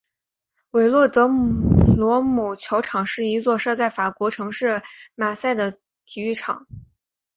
[0.71, 4.81] 韦洛德罗姆球场是一座设在法国城市
[5.13, 5.71] 马赛的
[6.05, 6.65] 体育场。